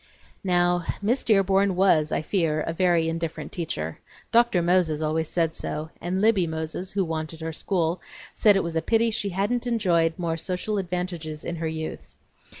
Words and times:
Now 0.43 0.83
Miss 0.99 1.23
Dearborn 1.23 1.75
was, 1.75 2.11
I 2.11 2.23
fear, 2.23 2.61
a 2.61 2.73
very 2.73 3.07
indifferent 3.07 3.51
teacher. 3.51 3.99
Dr. 4.31 4.63
Moses 4.63 4.99
always 4.99 5.27
said 5.29 5.53
so, 5.53 5.91
and 6.01 6.21
Libbie 6.21 6.47
Moses, 6.49 6.93
who 6.93 7.05
wanted 7.05 7.39
her 7.41 7.53
school, 7.53 8.01
said 8.33 8.55
it 8.55 8.63
was 8.63 8.75
a 8.75 8.81
pity 8.81 9.11
she 9.11 9.29
hadn't 9.29 9.67
enjoyed 9.67 10.17
more 10.17 10.37
social 10.37 10.79
advantages 10.79 11.45
in 11.45 11.57
her 11.57 11.67
youth. 11.67 12.17